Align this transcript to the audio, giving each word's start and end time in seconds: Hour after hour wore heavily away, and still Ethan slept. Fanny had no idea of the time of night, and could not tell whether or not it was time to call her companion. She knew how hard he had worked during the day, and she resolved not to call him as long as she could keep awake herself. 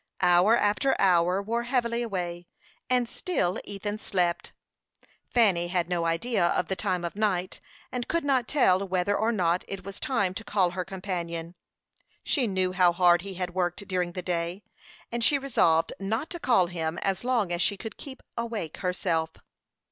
Hour 0.21 0.57
after 0.57 0.99
hour 0.99 1.43
wore 1.43 1.61
heavily 1.61 2.01
away, 2.01 2.47
and 2.89 3.07
still 3.07 3.59
Ethan 3.63 3.99
slept. 3.99 4.51
Fanny 5.29 5.67
had 5.67 5.89
no 5.89 6.05
idea 6.05 6.47
of 6.47 6.69
the 6.69 6.75
time 6.75 7.05
of 7.05 7.15
night, 7.15 7.61
and 7.91 8.07
could 8.07 8.23
not 8.25 8.47
tell 8.47 8.79
whether 8.79 9.15
or 9.15 9.31
not 9.31 9.63
it 9.67 9.83
was 9.85 9.99
time 9.99 10.33
to 10.33 10.43
call 10.43 10.71
her 10.71 10.83
companion. 10.83 11.53
She 12.23 12.47
knew 12.47 12.71
how 12.71 12.91
hard 12.93 13.21
he 13.21 13.35
had 13.35 13.53
worked 13.53 13.87
during 13.87 14.13
the 14.13 14.23
day, 14.23 14.63
and 15.11 15.23
she 15.23 15.37
resolved 15.37 15.93
not 15.99 16.31
to 16.31 16.39
call 16.39 16.65
him 16.65 16.97
as 17.03 17.23
long 17.23 17.51
as 17.51 17.61
she 17.61 17.77
could 17.77 17.95
keep 17.97 18.23
awake 18.35 18.77
herself. 18.77 19.29